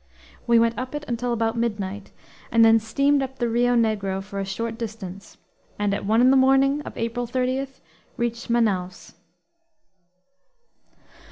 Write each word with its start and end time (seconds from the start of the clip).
We 0.47 0.57
went 0.57 0.79
up 0.79 0.95
it 0.95 1.05
until 1.07 1.31
about 1.31 1.55
midnight, 1.59 2.11
then 2.51 2.79
steamed 2.79 3.21
up 3.21 3.37
the 3.37 3.47
Rio 3.47 3.75
Negro 3.75 4.23
for 4.23 4.39
a 4.39 4.45
short 4.45 4.75
distance, 4.75 5.37
and 5.77 5.93
at 5.93 6.07
one 6.07 6.21
in 6.21 6.31
the 6.31 6.35
morning 6.37 6.81
of 6.81 6.97
April 6.97 7.27
30 7.27 7.67
reached 8.17 8.49
Manaos. 8.49 9.13